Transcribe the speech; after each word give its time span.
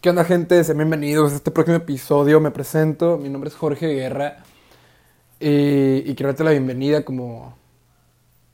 ¿Qué 0.00 0.10
onda 0.10 0.22
gente? 0.22 0.62
Sean 0.62 0.78
bienvenidos 0.78 1.32
a 1.32 1.36
este 1.36 1.50
próximo 1.50 1.76
episodio. 1.76 2.40
Me 2.40 2.52
presento, 2.52 3.18
mi 3.18 3.28
nombre 3.28 3.48
es 3.48 3.56
Jorge 3.56 3.88
Guerra 3.88 4.44
y, 5.40 6.08
y 6.08 6.14
quiero 6.14 6.28
darte 6.28 6.44
la 6.44 6.52
bienvenida 6.52 7.04
como, 7.04 7.56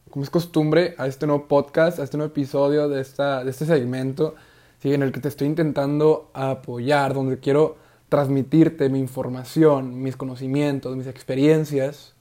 como 0.08 0.22
es 0.22 0.30
costumbre 0.30 0.94
a 0.96 1.06
este 1.06 1.26
nuevo 1.26 1.46
podcast, 1.46 1.98
a 1.98 2.04
este 2.04 2.16
nuevo 2.16 2.32
episodio 2.32 2.88
de, 2.88 3.02
esta, 3.02 3.44
de 3.44 3.50
este 3.50 3.66
segmento 3.66 4.36
¿sí? 4.78 4.94
en 4.94 5.02
el 5.02 5.12
que 5.12 5.20
te 5.20 5.28
estoy 5.28 5.46
intentando 5.46 6.30
apoyar, 6.32 7.12
donde 7.12 7.38
quiero 7.38 7.76
transmitirte 8.08 8.88
mi 8.88 8.98
información, 8.98 10.00
mis 10.02 10.16
conocimientos, 10.16 10.96
mis 10.96 11.06
experiencias, 11.06 12.14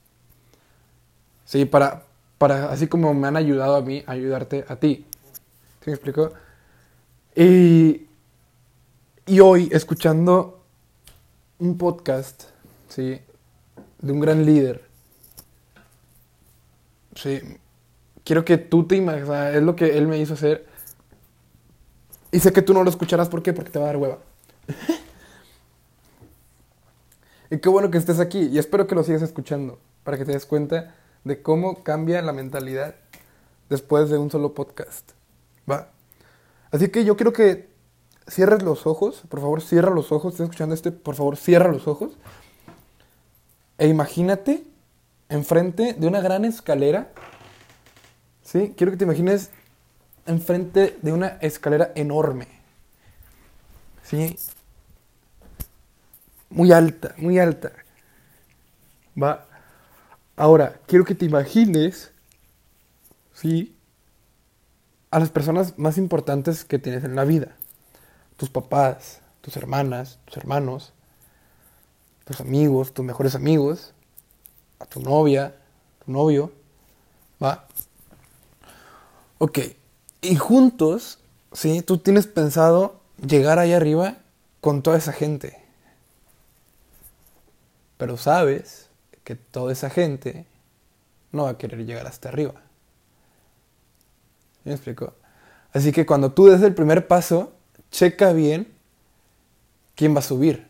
¿sí? 1.46 1.64
para, 1.64 2.02
para 2.36 2.70
así 2.70 2.88
como 2.88 3.14
me 3.14 3.26
han 3.26 3.38
ayudado 3.38 3.76
a 3.76 3.80
mí, 3.80 4.04
ayudarte 4.06 4.66
a 4.68 4.76
ti. 4.76 5.06
¿Sí 5.80 5.88
me 5.88 5.94
explico? 5.94 6.30
Y 7.34 8.04
y 9.26 9.40
hoy, 9.40 9.68
escuchando 9.72 10.62
un 11.58 11.78
podcast, 11.78 12.44
¿sí? 12.88 13.20
De 14.00 14.12
un 14.12 14.20
gran 14.20 14.44
líder, 14.44 14.84
¿sí? 17.14 17.40
Quiero 18.22 18.44
que 18.44 18.58
tú 18.58 18.86
te 18.86 18.96
imagines, 18.96 19.28
es 19.54 19.62
lo 19.62 19.76
que 19.76 19.96
él 19.96 20.06
me 20.06 20.18
hizo 20.18 20.34
hacer. 20.34 20.66
Y 22.32 22.40
sé 22.40 22.52
que 22.52 22.62
tú 22.62 22.74
no 22.74 22.82
lo 22.82 22.90
escucharás, 22.90 23.28
¿por 23.28 23.42
qué? 23.42 23.52
Porque 23.52 23.70
te 23.70 23.78
va 23.78 23.86
a 23.86 23.88
dar 23.88 23.96
hueva. 23.96 24.18
y 27.50 27.58
qué 27.58 27.68
bueno 27.68 27.90
que 27.90 27.98
estés 27.98 28.20
aquí, 28.20 28.40
y 28.40 28.58
espero 28.58 28.86
que 28.86 28.94
lo 28.94 29.04
sigas 29.04 29.22
escuchando, 29.22 29.78
para 30.02 30.18
que 30.18 30.26
te 30.26 30.32
des 30.32 30.44
cuenta 30.44 30.94
de 31.24 31.40
cómo 31.40 31.82
cambia 31.82 32.20
la 32.20 32.34
mentalidad 32.34 32.96
después 33.70 34.10
de 34.10 34.18
un 34.18 34.30
solo 34.30 34.52
podcast. 34.52 35.12
¿Va? 35.70 35.88
Así 36.70 36.88
que 36.88 37.06
yo 37.06 37.16
quiero 37.16 37.32
que 37.32 37.73
cierres 38.26 38.62
los 38.62 38.86
ojos, 38.86 39.22
por 39.28 39.40
favor, 39.40 39.62
cierra 39.62 39.90
los 39.90 40.12
ojos, 40.12 40.34
estás 40.34 40.44
escuchando 40.44 40.74
este, 40.74 40.92
por 40.92 41.14
favor, 41.14 41.36
cierra 41.36 41.70
los 41.70 41.86
ojos. 41.86 42.16
E 43.78 43.88
imagínate 43.88 44.64
enfrente 45.28 45.94
de 45.94 46.06
una 46.06 46.20
gran 46.20 46.44
escalera. 46.44 47.10
¿Sí? 48.42 48.74
Quiero 48.76 48.92
que 48.92 48.98
te 48.98 49.04
imagines 49.04 49.50
enfrente 50.26 50.96
de 51.02 51.12
una 51.12 51.28
escalera 51.40 51.92
enorme. 51.94 52.46
¿Sí? 54.02 54.36
Muy 56.50 56.72
alta, 56.72 57.14
muy 57.18 57.38
alta. 57.38 57.72
Va. 59.20 59.46
Ahora, 60.36 60.80
quiero 60.86 61.04
que 61.04 61.14
te 61.14 61.24
imagines, 61.24 62.12
¿sí? 63.32 63.76
A 65.10 65.18
las 65.18 65.30
personas 65.30 65.78
más 65.78 65.96
importantes 65.96 66.64
que 66.64 66.78
tienes 66.78 67.04
en 67.04 67.16
la 67.16 67.24
vida 67.24 67.56
tus 68.36 68.50
papás, 68.50 69.20
tus 69.40 69.56
hermanas, 69.56 70.18
tus 70.24 70.36
hermanos, 70.36 70.92
tus 72.24 72.40
amigos, 72.40 72.92
tus 72.92 73.04
mejores 73.04 73.34
amigos, 73.34 73.92
a 74.78 74.86
tu 74.86 75.00
novia, 75.00 75.54
tu 76.04 76.12
novio, 76.12 76.52
¿va? 77.42 77.66
Ok, 79.38 79.58
y 80.22 80.36
juntos, 80.36 81.18
¿sí? 81.52 81.82
Tú 81.82 81.98
tienes 81.98 82.26
pensado 82.26 83.00
llegar 83.26 83.58
ahí 83.58 83.72
arriba 83.72 84.16
con 84.60 84.82
toda 84.82 84.96
esa 84.96 85.12
gente. 85.12 85.62
Pero 87.96 88.16
sabes 88.16 88.88
que 89.22 89.34
toda 89.34 89.72
esa 89.72 89.90
gente 89.90 90.46
no 91.32 91.44
va 91.44 91.50
a 91.50 91.58
querer 91.58 91.84
llegar 91.84 92.06
hasta 92.06 92.28
arriba. 92.28 92.54
¿Me 94.64 94.72
explico? 94.72 95.12
Así 95.72 95.92
que 95.92 96.06
cuando 96.06 96.32
tú 96.32 96.46
des 96.46 96.62
el 96.62 96.74
primer 96.74 97.06
paso, 97.06 97.53
checa 97.94 98.32
bien 98.32 98.66
quién 99.94 100.16
va 100.16 100.18
a 100.18 100.22
subir. 100.22 100.66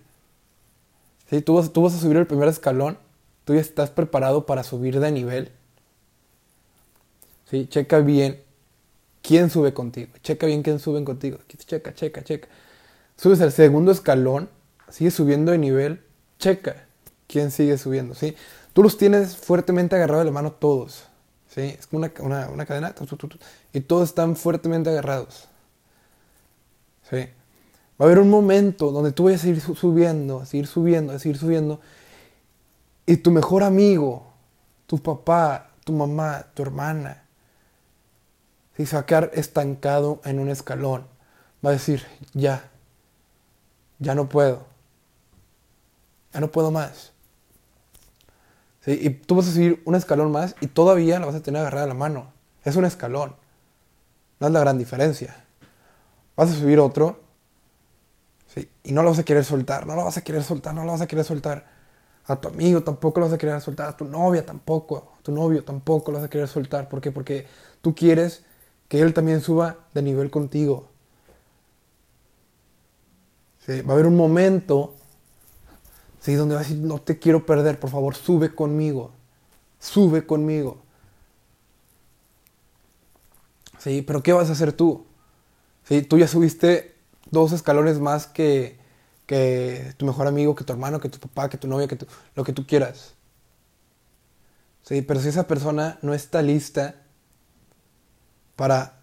Si 1.31 1.41
tú, 1.41 1.55
vas, 1.55 1.73
tú 1.73 1.83
vas 1.83 1.95
a 1.95 1.99
subir 1.99 2.19
el 2.19 2.27
primer 2.27 2.49
escalón, 2.49 2.99
tú 3.47 3.55
ya 3.55 3.63
estás 3.63 3.89
preparado 3.89 4.45
para 4.45 4.63
subir 4.63 5.01
de 5.01 5.11
nivel. 5.11 5.51
¿Sí? 7.51 7.67
Checa 7.67 8.01
bien 8.01 8.43
quién 9.23 9.49
sube 9.49 9.73
contigo. 9.73 10.13
Checa 10.23 10.47
bien 10.47 10.63
quién 10.63 10.79
sube 10.79 11.03
contigo. 11.03 11.39
Checa, 11.67 11.95
checa, 11.95 12.23
checa. 12.23 12.49
Subes 13.17 13.41
al 13.41 13.53
segundo 13.53 13.91
escalón, 13.91 14.51
sigues 14.91 15.15
subiendo 15.15 15.51
de 15.53 15.59
nivel, 15.59 16.03
checa 16.39 16.85
quién 17.27 17.51
sigue 17.51 17.79
subiendo. 17.79 18.15
¿sí? 18.15 18.37
Tú 18.75 18.83
los 18.83 18.99
tienes 18.99 19.35
fuertemente 19.35 19.97
agarrados 19.97 20.27
de 20.27 20.31
la 20.31 20.35
mano 20.35 20.53
todos. 20.53 21.05
¿sí? 21.49 21.75
Es 21.79 21.87
como 21.87 22.07
una, 22.19 22.51
una 22.51 22.67
cadena 22.67 22.95
y 23.73 23.81
todos 23.81 24.11
están 24.11 24.37
fuertemente 24.37 24.91
agarrados. 24.91 25.49
¿Sí? 27.11 27.29
Va 28.01 28.07
a 28.07 28.09
haber 28.09 28.19
un 28.19 28.29
momento 28.29 28.91
donde 28.91 29.13
tú 29.13 29.25
vas 29.25 29.35
a 29.35 29.39
seguir 29.39 29.61
subiendo, 29.61 30.41
a 30.41 30.47
seguir 30.47 30.67
subiendo, 30.67 31.13
a 31.13 31.19
seguir 31.19 31.39
subiendo. 31.39 31.81
Y 33.07 33.19
tu 33.19 33.31
mejor 33.31 33.63
amigo, 33.63 34.27
tu 34.87 34.99
papá, 34.99 35.71
tu 35.85 35.93
mamá, 35.93 36.47
tu 36.55 36.63
hermana, 36.63 37.23
se 38.77 38.85
va 38.97 39.01
a 39.01 39.07
quedar 39.07 39.31
estancado 39.35 40.21
en 40.25 40.41
un 40.41 40.49
escalón. 40.49 41.07
Va 41.65 41.71
a 41.71 41.75
decir, 41.75 42.03
ya, 42.33 42.69
ya 44.01 44.17
no 44.17 44.29
puedo. 44.29 44.65
Ya 46.33 46.41
no 46.41 46.51
puedo 46.51 46.73
más. 46.73 47.13
Y 48.87 49.09
tú 49.11 49.37
vas 49.37 49.47
a 49.47 49.53
subir 49.53 49.81
un 49.85 49.95
escalón 49.95 50.33
más 50.33 50.57
y 50.61 50.67
todavía 50.67 51.21
la 51.21 51.27
vas 51.27 51.37
a 51.37 51.43
tener 51.43 51.61
agarrada 51.61 51.87
la 51.87 51.95
mano. 51.95 52.33
Es 52.65 52.75
un 52.75 52.85
escalón. 52.85 53.37
No 54.41 54.49
es 54.49 54.53
la 54.53 54.61
gran 54.61 54.79
diferencia 54.79 55.44
vas 56.37 56.51
a 56.51 56.55
subir 56.55 56.79
otro, 56.79 57.21
¿sí? 58.47 58.69
y 58.83 58.93
no 58.93 59.03
lo 59.03 59.11
vas 59.11 59.19
a 59.19 59.25
querer 59.25 59.45
soltar, 59.45 59.87
no 59.87 59.95
lo 59.95 60.05
vas 60.05 60.17
a 60.17 60.23
querer 60.23 60.43
soltar, 60.43 60.75
no 60.75 60.85
lo 60.85 60.93
vas 60.93 61.01
a 61.01 61.07
querer 61.07 61.25
soltar. 61.25 61.73
A 62.27 62.37
tu 62.37 62.49
amigo 62.49 62.83
tampoco 62.83 63.21
lo 63.21 63.27
vas 63.27 63.35
a 63.35 63.39
querer 63.39 63.61
soltar, 63.61 63.89
a 63.89 63.97
tu 63.97 64.07
novia 64.07 64.47
tampoco, 64.47 65.13
a 65.19 65.23
tu 65.23 65.31
novio 65.33 65.63
tampoco 65.63 66.11
lo 66.11 66.19
vas 66.19 66.27
a 66.27 66.31
querer 66.31 66.49
soltar. 66.49 66.89
¿Por 66.89 67.01
qué? 67.01 67.13
Porque 67.13 67.47
tú 67.83 67.95
quieres 67.95 68.45
que 68.89 69.01
él 69.01 69.13
también 69.13 69.41
suba 69.41 69.77
de 69.93 70.03
nivel 70.03 70.31
contigo. 70.31 70.89
¿Sí? 73.67 73.83
Va 73.83 73.91
a 73.91 73.95
haber 73.95 74.07
un 74.07 74.17
momento 74.17 74.95
¿sí? 76.21 76.35
donde 76.35 76.55
va 76.55 76.63
a 76.63 76.65
decir, 76.65 76.79
no 76.79 76.99
te 76.99 77.19
quiero 77.19 77.45
perder, 77.45 77.79
por 77.79 77.91
favor, 77.91 78.15
sube 78.15 78.55
conmigo. 78.55 79.11
Sube 79.79 80.27
conmigo. 80.27 80.79
¿Sí? 83.79 84.01
Pero 84.01 84.23
¿qué 84.23 84.33
vas 84.33 84.49
a 84.49 84.53
hacer 84.53 84.73
tú? 84.73 85.05
Sí, 85.85 86.03
tú 86.03 86.19
ya 86.19 86.29
subiste 86.29 86.95
dos 87.31 87.53
escalones 87.53 88.01
más 88.01 88.27
que, 88.27 88.79
tu 89.97 90.07
mejor 90.07 90.27
amigo, 90.27 90.55
que 90.55 90.65
tu 90.65 90.73
hermano, 90.73 91.01
que 91.01 91.09
tu 91.09 91.19
papá, 91.19 91.49
que 91.49 91.59
tu 91.59 91.69
novia, 91.69 91.89
que 91.89 91.99
lo 92.35 92.45
que 92.45 92.53
tú 92.53 92.67
quieras. 92.67 93.15
Sí, 94.83 95.03
pero 95.03 95.21
si 95.21 95.29
esa 95.29 95.47
persona 95.47 95.99
no 96.03 96.15
está 96.15 96.43
lista 96.43 96.97
para 98.57 99.01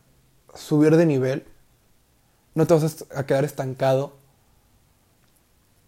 subir 0.53 0.95
de 0.95 1.05
nivel, 1.05 1.45
no 2.55 2.67
te 2.67 2.73
vas 2.73 3.05
a 3.15 3.25
quedar 3.25 3.45
estancado 3.45 4.17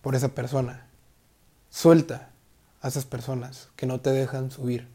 por 0.02 0.16
esa 0.16 0.30
persona. 0.30 0.88
Suelta 1.70 2.30
a 2.82 2.88
esas 2.88 3.06
personas 3.06 3.70
que 3.76 3.86
no 3.86 4.00
te 4.00 4.12
dejan 4.12 4.52
subir. 4.52 4.88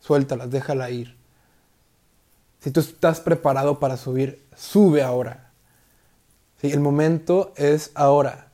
Suéltalas, 0.00 0.50
déjala 0.50 0.90
ir. 0.90 1.19
Si 2.60 2.70
tú 2.70 2.80
estás 2.80 3.20
preparado 3.20 3.80
para 3.80 3.96
subir, 3.96 4.44
sube 4.56 5.02
ahora. 5.02 5.50
¿Sí? 6.60 6.70
El 6.70 6.80
momento 6.80 7.52
es 7.56 7.90
ahora. 7.94 8.48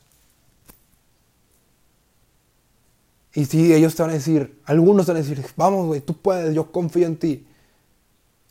Y 3.34 3.44
si 3.44 3.74
ellos 3.74 3.94
te 3.94 4.02
van 4.02 4.12
a 4.12 4.14
decir, 4.14 4.60
algunos 4.64 5.06
te 5.06 5.12
van 5.12 5.20
a 5.20 5.24
decir, 5.24 5.44
vamos, 5.56 5.86
güey, 5.86 6.00
tú 6.00 6.16
puedes, 6.16 6.54
yo 6.54 6.72
confío 6.72 7.06
en 7.06 7.16
ti. 7.16 7.46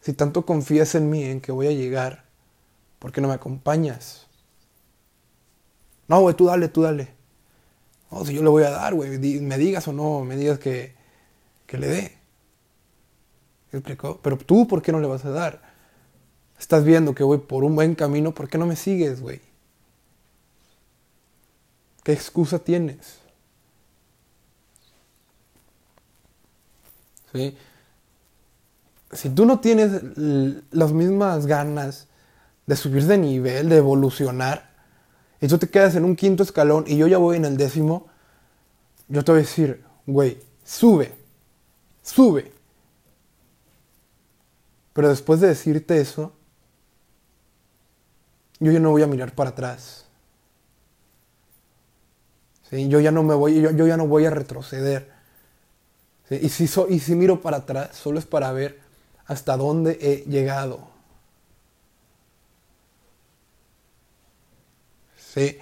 Si 0.01 0.13
tanto 0.13 0.45
confías 0.45 0.93
en 0.93 1.09
mí, 1.09 1.23
en 1.23 1.41
que 1.41 1.51
voy 1.51 1.67
a 1.67 1.71
llegar, 1.71 2.25
¿por 2.99 3.11
qué 3.11 3.21
no 3.21 3.27
me 3.27 3.33
acompañas? 3.33 4.27
No, 6.07 6.21
güey, 6.21 6.35
tú 6.35 6.45
dale, 6.45 6.67
tú 6.67 6.83
dale. 6.83 7.07
No, 8.11 8.23
si 8.25 8.35
yo 8.35 8.43
le 8.43 8.49
voy 8.49 8.63
a 8.63 8.69
dar, 8.69 8.93
güey, 8.93 9.17
me 9.41 9.57
digas 9.57 9.87
o 9.87 9.93
no, 9.93 10.23
me 10.23 10.35
digas 10.35 10.59
que, 10.59 10.93
que 11.65 11.77
le 11.79 11.87
dé. 11.87 12.17
Pero 13.81 14.37
tú, 14.37 14.67
¿por 14.67 14.81
qué 14.81 14.91
no 14.91 14.99
le 14.99 15.07
vas 15.07 15.25
a 15.25 15.31
dar? 15.31 15.61
Estás 16.59 16.83
viendo 16.83 17.13
que 17.13 17.23
voy 17.23 17.39
por 17.39 17.63
un 17.63 17.75
buen 17.75 17.95
camino, 17.95 18.33
¿por 18.33 18.47
qué 18.47 18.57
no 18.57 18.65
me 18.65 18.75
sigues, 18.75 19.21
güey? 19.21 19.41
¿Qué 22.03 22.13
excusa 22.13 22.59
tienes? 22.59 23.19
¿Sí? 27.33 27.57
Si 29.11 29.29
tú 29.29 29.45
no 29.45 29.59
tienes 29.59 30.01
las 30.71 30.91
mismas 30.91 31.45
ganas 31.45 32.07
de 32.65 32.75
subir 32.75 33.05
de 33.05 33.17
nivel, 33.17 33.69
de 33.69 33.77
evolucionar, 33.77 34.69
y 35.41 35.47
tú 35.47 35.57
te 35.57 35.69
quedas 35.69 35.95
en 35.95 36.05
un 36.05 36.15
quinto 36.15 36.43
escalón 36.43 36.85
y 36.87 36.97
yo 36.97 37.07
ya 37.07 37.17
voy 37.17 37.37
en 37.37 37.45
el 37.45 37.57
décimo, 37.57 38.07
yo 39.07 39.23
te 39.23 39.31
voy 39.31 39.39
a 39.39 39.43
decir, 39.43 39.83
güey, 40.05 40.39
sube, 40.63 41.13
sube. 42.01 42.54
Pero 44.95 45.09
después 45.09 45.41
de 45.41 45.49
decirte 45.49 45.99
eso, 45.99 46.31
yo 48.61 48.71
ya 48.71 48.79
no 48.79 48.91
voy 48.91 49.01
a 49.01 49.07
mirar 49.07 49.35
para 49.35 49.49
atrás. 49.49 50.05
Yo 52.71 53.01
ya 53.01 53.11
no 53.11 53.21
me 53.21 53.35
voy, 53.35 53.59
yo, 53.59 53.71
yo 53.71 53.87
ya 53.87 53.97
no 53.97 54.07
voy 54.07 54.25
a 54.25 54.29
retroceder. 54.29 55.11
Y, 56.29 56.47
si 56.47 56.69
y 56.89 56.99
si 56.99 57.13
miro 57.13 57.41
para 57.41 57.57
atrás, 57.57 57.97
solo 57.97 58.19
es 58.19 58.25
para 58.25 58.53
ver 58.53 58.79
hasta 59.25 59.57
dónde 59.57 59.99
he 59.99 60.29
llegado. 60.29 60.87
¿Sí? 65.17 65.57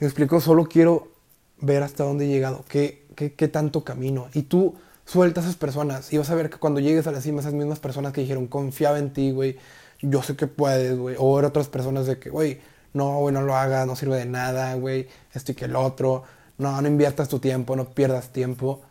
Me 0.00 0.08
explico, 0.08 0.40
solo 0.40 0.66
quiero 0.66 1.12
ver 1.58 1.84
hasta 1.84 2.02
dónde 2.02 2.24
he 2.24 2.28
llegado, 2.28 2.64
qué, 2.68 3.06
qué, 3.14 3.32
qué 3.34 3.46
tanto 3.46 3.84
camino. 3.84 4.28
Y 4.34 4.42
tú 4.42 4.74
suelta 5.04 5.40
a 5.40 5.44
esas 5.44 5.56
personas 5.56 6.12
y 6.12 6.18
vas 6.18 6.30
a 6.30 6.34
ver 6.34 6.50
que 6.50 6.58
cuando 6.58 6.80
llegues 6.80 7.06
a 7.06 7.12
la 7.12 7.20
cima, 7.20 7.40
esas 7.40 7.54
mismas 7.54 7.80
personas 7.80 8.12
que 8.12 8.20
dijeron, 8.20 8.46
confiaba 8.46 8.98
en 8.98 9.12
ti, 9.12 9.30
güey, 9.32 9.58
yo 10.00 10.22
sé 10.22 10.36
que 10.36 10.46
puedes, 10.46 10.98
güey. 10.98 11.16
O 11.18 11.32
otras 11.32 11.68
personas 11.68 12.06
de 12.06 12.18
que, 12.18 12.30
güey, 12.30 12.60
no, 12.92 13.18
güey, 13.18 13.34
no 13.34 13.42
lo 13.42 13.56
hagas, 13.56 13.86
no 13.86 13.96
sirve 13.96 14.16
de 14.18 14.26
nada, 14.26 14.74
güey, 14.74 15.08
esto 15.32 15.52
y 15.52 15.54
que 15.54 15.66
el 15.66 15.76
otro. 15.76 16.24
No, 16.58 16.80
no 16.80 16.88
inviertas 16.88 17.28
tu 17.28 17.38
tiempo, 17.38 17.76
no 17.76 17.90
pierdas 17.90 18.30
tiempo. 18.32 18.82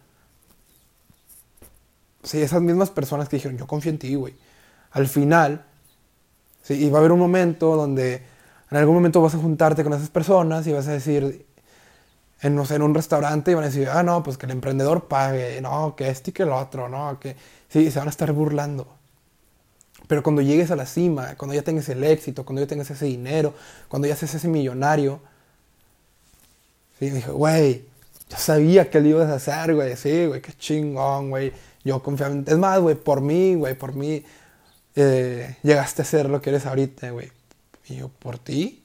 Sí, 2.23 2.41
esas 2.41 2.61
mismas 2.61 2.89
personas 2.89 3.29
que 3.29 3.37
dijeron, 3.37 3.57
yo 3.57 3.67
confío 3.67 3.91
en 3.91 3.99
ti, 3.99 4.15
güey. 4.15 4.35
Al 4.91 5.07
final, 5.07 5.65
sí, 6.61 6.89
va 6.89 6.97
a 6.97 6.99
haber 6.99 7.11
un 7.11 7.19
momento 7.19 7.75
donde 7.75 8.23
en 8.69 8.77
algún 8.77 8.95
momento 8.95 9.21
vas 9.21 9.35
a 9.35 9.37
juntarte 9.37 9.83
con 9.83 9.93
esas 9.93 10.09
personas 10.09 10.65
y 10.67 10.71
vas 10.71 10.87
a 10.87 10.93
decir, 10.93 11.45
en, 12.41 12.81
un 12.81 12.95
restaurante 12.95 13.51
y 13.51 13.53
van 13.53 13.63
a 13.63 13.67
decir, 13.67 13.88
ah, 13.89 14.03
no, 14.03 14.23
pues 14.23 14.38
que 14.38 14.45
el 14.47 14.51
emprendedor 14.51 15.07
pague, 15.07 15.61
no, 15.61 15.95
que 15.95 16.09
este 16.09 16.31
y 16.31 16.33
que 16.33 16.43
el 16.43 16.51
otro, 16.51 16.89
no, 16.89 17.19
que 17.19 17.35
sí, 17.69 17.91
se 17.91 17.99
van 17.99 18.07
a 18.07 18.11
estar 18.11 18.31
burlando. 18.31 18.88
Pero 20.07 20.23
cuando 20.23 20.41
llegues 20.41 20.71
a 20.71 20.75
la 20.75 20.85
cima, 20.85 21.35
cuando 21.38 21.53
ya 21.53 21.61
tengas 21.61 21.88
el 21.89 22.03
éxito, 22.03 22.43
cuando 22.43 22.61
ya 22.61 22.67
tengas 22.67 22.89
ese 22.89 23.05
dinero, 23.05 23.53
cuando 23.88 24.07
ya 24.07 24.15
seas 24.15 24.33
ese 24.35 24.47
millonario, 24.47 25.21
sí, 26.99 27.11
dije, 27.11 27.31
güey, 27.31 27.85
yo 28.29 28.38
sabía 28.38 28.89
que 28.89 28.99
lo 28.99 29.07
ibas 29.09 29.29
a 29.29 29.35
hacer, 29.35 29.75
güey, 29.75 29.95
sí, 29.95 30.25
güey, 30.25 30.41
qué 30.41 30.53
chingón, 30.53 31.29
güey. 31.29 31.53
Yo 31.83 32.01
confiaba 32.01 32.33
en... 32.33 32.43
Es 32.47 32.57
más, 32.57 32.79
güey, 32.79 32.95
por 32.95 33.21
mí, 33.21 33.55
güey, 33.55 33.75
por 33.75 33.93
mí 33.93 34.23
eh, 34.95 35.57
llegaste 35.63 36.01
a 36.01 36.05
ser 36.05 36.29
lo 36.29 36.41
que 36.41 36.49
eres 36.49 36.65
ahorita, 36.65 37.11
güey. 37.11 37.31
Y 37.88 37.97
yo, 37.97 38.09
¿por 38.09 38.39
ti? 38.39 38.83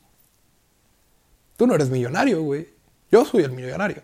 Tú 1.56 1.66
no 1.66 1.74
eres 1.74 1.90
millonario, 1.90 2.42
güey. 2.42 2.75
Yo 3.10 3.24
soy 3.24 3.44
el 3.44 3.52
millonario. 3.52 4.02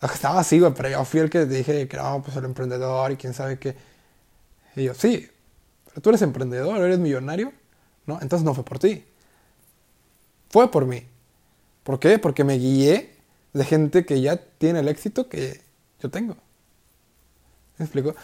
Estaba 0.00 0.40
así, 0.40 0.60
güey, 0.60 0.72
pero 0.74 0.88
yo 0.88 1.04
fui 1.04 1.20
el 1.20 1.30
que 1.30 1.46
dije 1.46 1.88
que 1.88 1.96
no, 1.96 2.22
pues 2.22 2.36
el 2.36 2.44
emprendedor 2.44 3.12
y 3.12 3.16
quién 3.16 3.34
sabe 3.34 3.58
qué. 3.58 3.76
Y 4.76 4.84
yo, 4.84 4.94
sí, 4.94 5.28
pero 5.86 6.00
tú 6.00 6.10
eres 6.10 6.22
emprendedor, 6.22 6.78
eres 6.78 6.98
millonario, 6.98 7.52
¿no? 8.04 8.20
Entonces 8.20 8.44
no 8.44 8.54
fue 8.54 8.64
por 8.64 8.78
ti. 8.78 9.04
Fue 10.50 10.70
por 10.70 10.84
mí. 10.86 11.06
¿Por 11.82 11.98
qué? 11.98 12.18
Porque 12.18 12.44
me 12.44 12.58
guié 12.58 13.16
de 13.52 13.64
gente 13.64 14.04
que 14.04 14.20
ya 14.20 14.36
tiene 14.36 14.80
el 14.80 14.88
éxito 14.88 15.28
que 15.28 15.60
yo 16.00 16.10
tengo. 16.10 16.36
¿Me 17.78 17.84
explico? 17.84 18.14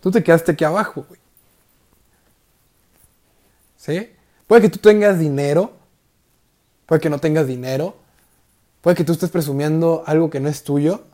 Tú 0.00 0.10
te 0.10 0.22
quedaste 0.22 0.52
aquí 0.52 0.64
abajo, 0.64 1.04
güey. 1.08 1.20
¿Sí? 3.76 4.12
Puede 4.46 4.62
que 4.62 4.68
tú 4.68 4.78
tengas 4.78 5.18
dinero, 5.18 5.72
puede 6.92 7.00
que 7.00 7.08
no 7.08 7.20
tengas 7.20 7.46
dinero, 7.46 7.96
puede 8.82 8.94
que 8.94 9.04
tú 9.04 9.12
estés 9.12 9.30
presumiendo 9.30 10.04
algo 10.06 10.28
que 10.28 10.40
no 10.40 10.50
es 10.50 10.62
tuyo. 10.62 11.06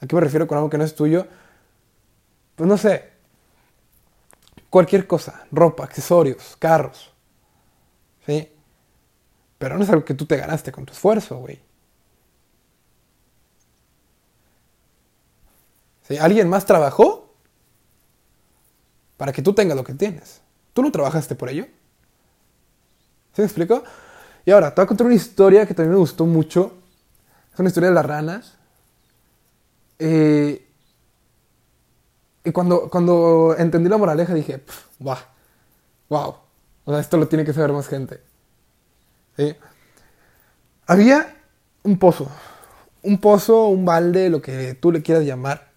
¿A 0.00 0.06
qué 0.06 0.14
me 0.14 0.20
refiero 0.20 0.46
con 0.46 0.56
algo 0.56 0.70
que 0.70 0.78
no 0.78 0.84
es 0.84 0.94
tuyo? 0.94 1.26
Pues 2.54 2.68
no 2.68 2.78
sé, 2.78 3.10
cualquier 4.70 5.08
cosa, 5.08 5.48
ropa, 5.50 5.82
accesorios, 5.82 6.54
carros, 6.60 7.12
¿sí? 8.24 8.52
Pero 9.58 9.76
no 9.76 9.82
es 9.82 9.90
algo 9.90 10.04
que 10.04 10.14
tú 10.14 10.26
te 10.26 10.36
ganaste 10.36 10.70
con 10.70 10.86
tu 10.86 10.92
esfuerzo, 10.92 11.38
güey. 11.38 11.60
¿Sí? 16.06 16.18
¿Alguien 16.18 16.48
más 16.48 16.66
trabajó 16.66 17.34
para 19.16 19.32
que 19.32 19.42
tú 19.42 19.54
tengas 19.54 19.76
lo 19.76 19.82
que 19.82 19.94
tienes? 19.94 20.40
¿Tú 20.72 20.82
no 20.84 20.92
trabajaste 20.92 21.34
por 21.34 21.48
ello? 21.48 21.64
¿Sí 23.32 23.42
me 23.42 23.46
explico? 23.46 23.82
Y 24.44 24.50
ahora, 24.50 24.74
te 24.74 24.80
voy 24.80 24.84
a 24.84 24.88
contar 24.88 25.06
una 25.06 25.14
historia 25.14 25.66
que 25.66 25.74
también 25.74 25.92
me 25.92 25.98
gustó 25.98 26.26
mucho. 26.26 26.72
Es 27.52 27.58
una 27.58 27.68
historia 27.68 27.90
de 27.90 27.94
las 27.94 28.06
ranas. 28.06 28.56
Eh, 29.98 30.66
y 32.44 32.52
cuando, 32.52 32.88
cuando 32.88 33.54
entendí 33.58 33.88
la 33.88 33.98
moraleja 33.98 34.32
dije, 34.32 34.62
wow, 34.98 35.16
wow. 36.08 36.36
O 36.84 36.92
sea, 36.92 37.00
esto 37.00 37.18
lo 37.18 37.28
tiene 37.28 37.44
que 37.44 37.52
saber 37.52 37.72
más 37.72 37.86
gente. 37.86 38.20
Había 40.86 41.36
un 41.82 41.98
pozo. 41.98 42.28
Un 43.02 43.18
pozo, 43.20 43.66
un 43.66 43.84
balde, 43.84 44.30
lo 44.30 44.42
que 44.42 44.74
tú 44.74 44.90
le 44.90 45.02
quieras 45.02 45.24
llamar. 45.24 45.70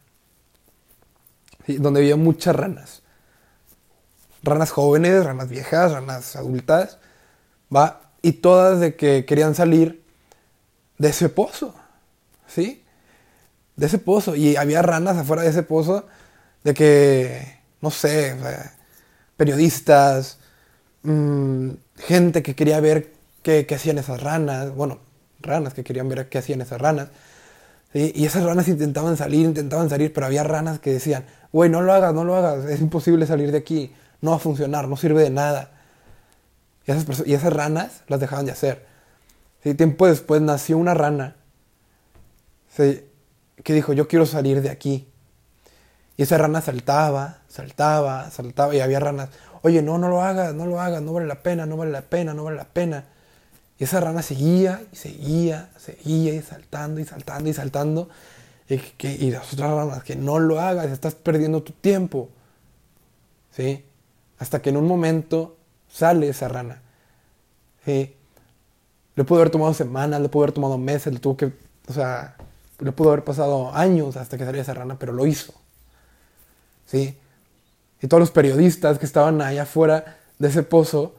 Donde 1.67 1.99
había 1.99 2.15
muchas 2.15 2.55
ranas. 2.55 3.03
Ranas 4.41 4.71
jóvenes, 4.71 5.23
ranas 5.23 5.49
viejas, 5.49 5.91
ranas 5.91 6.35
adultas. 6.35 6.97
¿Va? 7.73 8.02
Y 8.23 8.31
todas 8.33 8.79
de 8.79 8.95
que 8.95 9.25
querían 9.25 9.53
salir 9.53 10.01
de 10.97 11.09
ese 11.09 11.29
pozo. 11.29 11.75
¿Sí? 12.47 12.81
De 13.75 13.85
ese 13.85 13.99
pozo. 13.99 14.35
Y 14.35 14.55
había 14.55 14.81
ranas 14.81 15.17
afuera 15.17 15.43
de 15.43 15.49
ese 15.49 15.61
pozo 15.61 16.07
de 16.63 16.73
que, 16.73 17.59
no 17.81 17.91
sé, 17.91 18.35
periodistas, 19.37 20.39
mm, 21.03 21.69
gente 21.97 22.41
que 22.41 22.55
quería 22.55 22.79
ver 22.79 23.13
qué, 23.41 23.67
hacían 23.75 23.97
esas 23.97 24.21
ranas, 24.23 24.73
bueno, 24.73 24.99
ranas 25.41 25.73
que 25.73 25.83
querían 25.83 26.07
ver 26.09 26.29
qué 26.29 26.37
hacían 26.37 26.61
esas 26.61 26.81
ranas. 26.81 27.09
Y 27.93 28.25
esas 28.25 28.43
ranas 28.43 28.67
intentaban 28.69 29.17
salir, 29.17 29.45
intentaban 29.45 29.89
salir, 29.89 30.13
pero 30.13 30.25
había 30.25 30.43
ranas 30.43 30.79
que 30.79 30.93
decían, 30.93 31.25
güey, 31.51 31.69
no 31.69 31.81
lo 31.81 31.93
hagas, 31.93 32.13
no 32.13 32.23
lo 32.23 32.35
hagas, 32.35 32.65
es 32.65 32.81
imposible 32.81 33.27
salir 33.27 33.51
de 33.51 33.59
aquí, 33.59 33.93
no 34.21 34.31
va 34.31 34.37
a 34.37 34.39
funcionar, 34.39 34.87
no 34.87 34.97
sirve 34.97 35.21
de 35.21 35.29
nada. 35.29 35.72
Y 36.85 36.91
esas, 36.91 37.53
ranas 37.53 38.03
las 38.07 38.19
dejaban 38.19 38.45
de 38.45 38.51
hacer. 38.51 38.85
¿Sí? 39.63 39.73
Tiempo 39.73 40.07
después 40.07 40.41
nació 40.41 40.77
una 40.77 40.93
rana 40.93 41.35
que 42.75 43.73
dijo, 43.73 43.93
yo 43.93 44.07
quiero 44.07 44.25
salir 44.25 44.61
de 44.61 44.69
aquí. 44.69 45.07
Y 46.17 46.23
esa 46.23 46.37
rana 46.37 46.61
saltaba, 46.61 47.39
saltaba, 47.47 48.29
saltaba 48.31 48.75
y 48.75 48.81
había 48.81 48.99
ranas, 48.99 49.29
oye, 49.61 49.81
no, 49.81 49.97
no 49.97 50.09
lo 50.09 50.21
hagas, 50.21 50.53
no 50.53 50.65
lo 50.65 50.79
hagas, 50.79 51.01
no 51.01 51.13
vale 51.13 51.27
la 51.27 51.41
pena, 51.41 51.65
no 51.65 51.77
vale 51.77 51.91
la 51.91 52.01
pena, 52.01 52.33
no 52.33 52.43
vale 52.43 52.57
la 52.57 52.65
pena. 52.65 53.05
Y 53.79 53.85
esa 53.85 53.99
rana 53.99 54.21
seguía 54.21 54.83
y 54.91 54.95
seguía, 54.95 55.69
seguía 55.77 56.33
y 56.33 56.41
saltando 56.41 56.99
y 56.99 57.05
saltando 57.05 57.49
y 57.49 57.53
saltando. 57.53 58.09
Y, 58.69 58.77
que, 58.77 59.11
y 59.11 59.31
las 59.31 59.53
otras 59.53 59.71
ranas, 59.71 60.03
que 60.03 60.15
no 60.15 60.39
lo 60.39 60.59
hagas, 60.59 60.87
estás 60.87 61.15
perdiendo 61.15 61.63
tu 61.63 61.71
tiempo. 61.73 62.29
¿Sí? 63.51 63.83
Hasta 64.37 64.61
que 64.61 64.69
en 64.69 64.77
un 64.77 64.87
momento 64.87 65.57
sale 65.93 66.29
esa 66.29 66.47
rana. 66.47 66.81
¿Sí? 67.85 68.15
Le 69.15 69.23
pudo 69.23 69.39
haber 69.39 69.51
tomado 69.51 69.73
semanas, 69.73 70.19
le 70.19 70.29
pudo 70.29 70.43
haber 70.43 70.53
tomado 70.53 70.77
meses, 70.77 71.13
le 71.13 71.19
tuvo 71.19 71.37
que, 71.37 71.53
o 71.87 71.93
sea, 71.93 72.35
le 72.79 72.91
pudo 72.91 73.09
haber 73.09 73.23
pasado 73.23 73.71
años 73.73 74.17
hasta 74.17 74.37
que 74.37 74.43
saliera 74.43 74.63
esa 74.63 74.73
rana, 74.73 74.97
pero 74.97 75.13
lo 75.13 75.27
hizo. 75.27 75.53
¿sí? 76.87 77.15
Y 78.01 78.07
todos 78.07 78.19
los 78.19 78.31
periodistas 78.31 78.97
que 78.97 79.05
estaban 79.05 79.41
allá 79.41 79.63
afuera 79.63 80.17
de 80.39 80.47
ese 80.47 80.63
pozo 80.63 81.15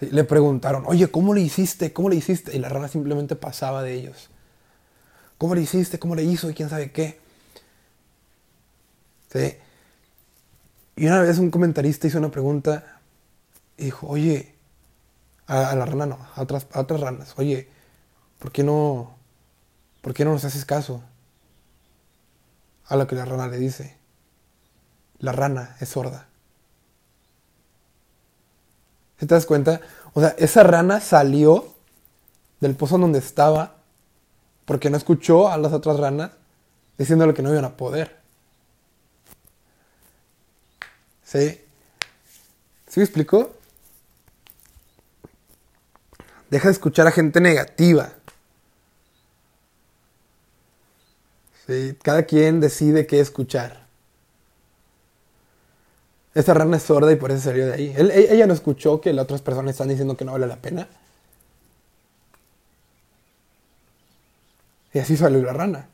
le 0.00 0.24
preguntaron, 0.24 0.84
oye, 0.86 1.08
¿cómo 1.08 1.34
le 1.34 1.40
hiciste? 1.40 1.92
¿Cómo 1.92 2.08
le 2.08 2.16
hiciste? 2.16 2.54
Y 2.56 2.60
la 2.60 2.68
rana 2.68 2.86
simplemente 2.86 3.34
pasaba 3.34 3.82
de 3.82 3.94
ellos. 3.94 4.30
¿Cómo 5.36 5.54
le 5.54 5.62
hiciste? 5.62 5.98
¿Cómo 5.98 6.14
le 6.14 6.22
hizo? 6.22 6.48
Y 6.48 6.54
quién 6.54 6.68
sabe 6.68 6.92
qué. 6.92 7.18
¿Sí? 9.32 9.56
Y 10.96 11.06
una 11.06 11.22
vez 11.22 11.38
un 11.38 11.50
comentarista 11.50 12.06
hizo 12.06 12.18
una 12.18 12.30
pregunta 12.30 12.95
dijo, 13.84 14.06
oye, 14.06 14.54
a, 15.46 15.74
la 15.74 15.84
rana 15.84 16.06
no, 16.06 16.18
a 16.34 16.42
otras, 16.42 16.66
a 16.72 16.80
otras 16.80 17.00
ranas, 17.00 17.34
oye, 17.36 17.68
¿por 18.38 18.52
qué 18.52 18.62
no, 18.64 19.16
por 20.02 20.14
qué 20.14 20.24
no 20.24 20.32
nos 20.32 20.44
haces 20.44 20.64
caso? 20.64 21.02
A 22.86 22.96
lo 22.96 23.06
que 23.06 23.16
la 23.16 23.24
rana 23.24 23.48
le 23.48 23.58
dice 23.58 23.96
la 25.18 25.32
rana 25.32 25.76
es 25.80 25.88
sorda. 25.88 26.26
¿Se 29.18 29.26
te 29.26 29.34
das 29.34 29.46
cuenta? 29.46 29.80
O 30.12 30.20
sea, 30.20 30.34
esa 30.38 30.62
rana 30.62 31.00
salió 31.00 31.74
del 32.60 32.74
pozo 32.74 32.98
donde 32.98 33.18
estaba 33.18 33.76
porque 34.64 34.90
no 34.90 34.96
escuchó 34.96 35.48
a 35.48 35.56
las 35.56 35.72
otras 35.72 35.98
ranas 35.98 36.32
diciéndole 36.98 37.34
que 37.34 37.42
no 37.42 37.50
iban 37.50 37.64
a 37.64 37.76
poder. 37.76 38.16
¿Sí? 41.24 41.60
¿Sí 42.86 43.00
me 43.00 43.04
explico? 43.04 43.55
Deja 46.50 46.68
de 46.68 46.72
escuchar 46.72 47.06
a 47.06 47.10
gente 47.10 47.40
negativa. 47.40 48.12
¿Sí? 51.66 51.96
Cada 52.02 52.24
quien 52.24 52.60
decide 52.60 53.06
qué 53.06 53.20
escuchar. 53.20 53.86
Esta 56.34 56.54
rana 56.54 56.76
es 56.76 56.82
sorda 56.82 57.10
y 57.10 57.16
por 57.16 57.30
eso 57.32 57.44
salió 57.44 57.66
de 57.66 57.72
ahí. 57.72 57.94
ella 57.96 58.46
no 58.46 58.52
escuchó 58.52 59.00
que 59.00 59.12
las 59.12 59.24
otras 59.24 59.42
personas 59.42 59.70
están 59.70 59.88
diciendo 59.88 60.16
que 60.16 60.24
no 60.24 60.32
vale 60.32 60.46
la 60.46 60.56
pena. 60.56 60.86
Y 64.92 64.98
así 64.98 65.16
salió 65.16 65.42
la 65.42 65.52
rana. 65.52 65.88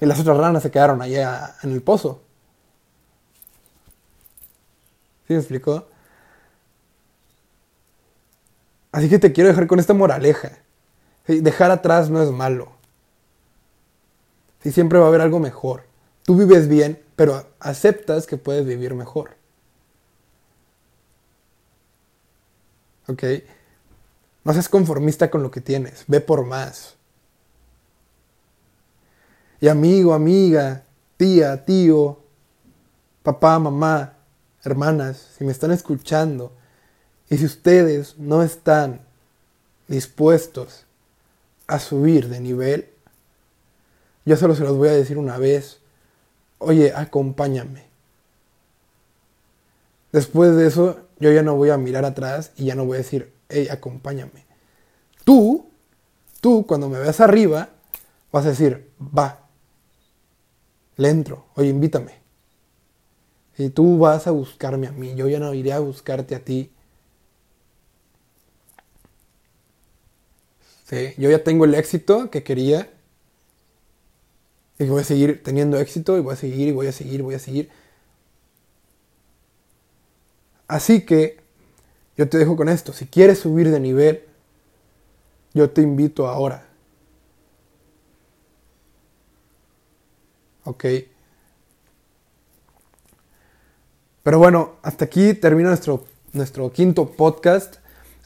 Y 0.00 0.06
las 0.06 0.18
otras 0.18 0.36
ranas 0.36 0.62
se 0.62 0.70
quedaron 0.70 1.00
allá 1.02 1.56
en 1.62 1.72
el 1.72 1.82
pozo. 1.82 2.22
¿Sí 5.26 5.32
me 5.32 5.38
explicó? 5.38 5.88
Así 8.96 9.10
que 9.10 9.18
te 9.18 9.30
quiero 9.34 9.50
dejar 9.50 9.66
con 9.66 9.78
esta 9.78 9.92
moraleja. 9.92 10.52
Dejar 11.26 11.70
atrás 11.70 12.08
no 12.08 12.22
es 12.22 12.30
malo. 12.30 12.72
Si 14.62 14.72
siempre 14.72 14.98
va 14.98 15.04
a 15.04 15.08
haber 15.08 15.20
algo 15.20 15.38
mejor. 15.38 15.82
Tú 16.22 16.34
vives 16.34 16.66
bien, 16.66 17.02
pero 17.14 17.46
aceptas 17.60 18.26
que 18.26 18.38
puedes 18.38 18.64
vivir 18.64 18.94
mejor. 18.94 19.36
¿Ok? 23.06 23.22
No 24.44 24.54
seas 24.54 24.70
conformista 24.70 25.30
con 25.30 25.42
lo 25.42 25.50
que 25.50 25.60
tienes. 25.60 26.04
Ve 26.06 26.22
por 26.22 26.46
más. 26.46 26.96
Y 29.60 29.68
amigo, 29.68 30.14
amiga, 30.14 30.84
tía, 31.18 31.66
tío, 31.66 32.22
papá, 33.22 33.58
mamá, 33.58 34.14
hermanas, 34.64 35.34
si 35.36 35.44
me 35.44 35.52
están 35.52 35.70
escuchando, 35.70 36.56
y 37.28 37.38
si 37.38 37.44
ustedes 37.44 38.16
no 38.18 38.42
están 38.42 39.00
dispuestos 39.88 40.84
a 41.66 41.78
subir 41.78 42.28
de 42.28 42.40
nivel, 42.40 42.88
yo 44.24 44.36
solo 44.36 44.54
se 44.54 44.64
los 44.64 44.76
voy 44.76 44.88
a 44.88 44.92
decir 44.92 45.18
una 45.18 45.38
vez, 45.38 45.80
oye, 46.58 46.92
acompáñame. 46.94 47.86
Después 50.12 50.56
de 50.56 50.66
eso, 50.66 51.00
yo 51.18 51.32
ya 51.32 51.42
no 51.42 51.56
voy 51.56 51.70
a 51.70 51.76
mirar 51.76 52.04
atrás 52.04 52.52
y 52.56 52.66
ya 52.66 52.74
no 52.74 52.84
voy 52.84 52.96
a 52.96 52.98
decir, 52.98 53.32
hey, 53.48 53.68
acompáñame. 53.70 54.46
Tú, 55.24 55.68
tú, 56.40 56.66
cuando 56.66 56.88
me 56.88 56.98
veas 56.98 57.20
arriba, 57.20 57.70
vas 58.32 58.46
a 58.46 58.50
decir, 58.50 58.90
va, 59.00 59.46
le 60.96 61.10
entro, 61.10 61.46
oye, 61.54 61.68
invítame. 61.68 62.14
Y 63.58 63.70
tú 63.70 63.98
vas 63.98 64.26
a 64.26 64.30
buscarme 64.30 64.86
a 64.86 64.92
mí, 64.92 65.14
yo 65.14 65.28
ya 65.28 65.38
no 65.38 65.54
iré 65.54 65.72
a 65.72 65.78
buscarte 65.78 66.34
a 66.34 66.40
ti. 66.44 66.70
Sí, 70.86 71.14
yo 71.18 71.28
ya 71.30 71.42
tengo 71.42 71.64
el 71.64 71.74
éxito 71.74 72.30
que 72.30 72.44
quería. 72.44 72.88
Y 74.78 74.86
voy 74.86 75.00
a 75.00 75.04
seguir 75.04 75.42
teniendo 75.42 75.78
éxito 75.78 76.16
y 76.16 76.20
voy 76.20 76.34
a 76.34 76.36
seguir 76.36 76.68
y 76.68 76.72
voy 76.72 76.86
a 76.86 76.92
seguir 76.92 77.20
y 77.20 77.22
voy 77.22 77.34
a 77.34 77.38
seguir. 77.40 77.70
Así 80.68 81.04
que 81.04 81.40
yo 82.16 82.28
te 82.28 82.38
dejo 82.38 82.56
con 82.56 82.68
esto. 82.68 82.92
Si 82.92 83.06
quieres 83.06 83.40
subir 83.40 83.70
de 83.70 83.80
nivel, 83.80 84.22
yo 85.54 85.70
te 85.70 85.82
invito 85.82 86.28
ahora. 86.28 86.66
¿Ok? 90.64 90.84
Pero 94.22 94.38
bueno, 94.38 94.76
hasta 94.82 95.06
aquí 95.06 95.34
termina 95.34 95.70
nuestro, 95.70 96.04
nuestro 96.32 96.70
quinto 96.72 97.10
podcast. 97.10 97.76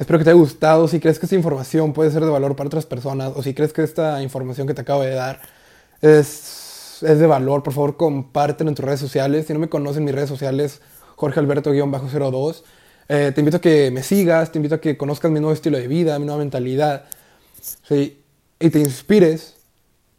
Espero 0.00 0.18
que 0.18 0.24
te 0.24 0.30
haya 0.30 0.38
gustado. 0.38 0.88
Si 0.88 0.98
crees 0.98 1.18
que 1.18 1.26
esta 1.26 1.36
información 1.36 1.92
puede 1.92 2.10
ser 2.10 2.24
de 2.24 2.30
valor 2.30 2.56
para 2.56 2.68
otras 2.68 2.86
personas 2.86 3.34
o 3.36 3.42
si 3.42 3.52
crees 3.52 3.74
que 3.74 3.82
esta 3.82 4.22
información 4.22 4.66
que 4.66 4.72
te 4.72 4.80
acabo 4.80 5.02
de 5.02 5.10
dar 5.10 5.42
es, 6.00 7.02
es 7.02 7.18
de 7.18 7.26
valor, 7.26 7.62
por 7.62 7.74
favor 7.74 7.98
compártelo 7.98 8.70
en 8.70 8.74
tus 8.74 8.82
redes 8.82 8.98
sociales. 8.98 9.46
Si 9.46 9.52
no 9.52 9.58
me 9.58 9.68
conocen 9.68 10.02
mis 10.02 10.14
redes 10.14 10.30
sociales, 10.30 10.80
Jorge 11.16 11.38
Alberto-02. 11.40 12.62
Eh, 13.10 13.32
te 13.34 13.42
invito 13.42 13.58
a 13.58 13.60
que 13.60 13.90
me 13.90 14.02
sigas, 14.02 14.50
te 14.50 14.58
invito 14.58 14.76
a 14.76 14.80
que 14.80 14.96
conozcas 14.96 15.30
mi 15.30 15.38
nuevo 15.38 15.52
estilo 15.52 15.76
de 15.76 15.86
vida, 15.86 16.18
mi 16.18 16.24
nueva 16.24 16.38
mentalidad. 16.38 17.04
¿sí? 17.86 18.22
Y 18.58 18.70
te 18.70 18.78
inspires. 18.78 19.56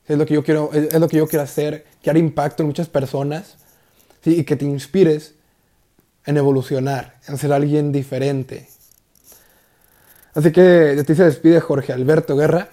Es 0.06 0.16
lo 0.16 0.28
que 0.28 0.36
yo 0.36 0.44
quiero, 0.44 0.70
es, 0.74 0.94
lo 0.94 1.08
que 1.08 1.18
yo 1.18 1.28
quiero 1.28 1.42
hacer, 1.42 1.88
que 2.04 2.12
impacto 2.20 2.62
en 2.62 2.68
muchas 2.68 2.88
personas. 2.88 3.58
Y 4.26 4.44
que 4.44 4.56
te 4.56 4.66
inspires 4.66 5.34
en 6.28 6.38
evolucionar, 6.38 7.18
en 7.28 7.40
ser 7.40 7.52
alguien 7.52 7.92
diferente. 7.92 8.68
Así 10.34 10.52
que 10.52 10.62
de 10.62 11.04
ti 11.04 11.16
se 11.16 11.26
despide 11.26 11.60
Jorge 11.60 11.92
Alberto 11.92 12.36
Guerra. 12.38 12.70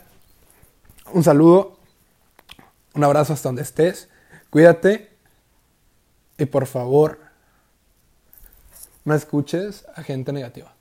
Un 1.13 1.25
saludo, 1.25 1.79
un 2.95 3.05
abrazo 3.05 3.33
hasta 3.33 3.49
donde 3.49 3.63
estés. 3.63 4.09
Cuídate 4.51 5.17
y 6.37 6.47
por 6.47 6.67
favor, 6.67 7.19
no 9.05 9.15
escuches 9.15 9.87
a 9.95 10.03
gente 10.03 10.33
negativa. 10.33 10.78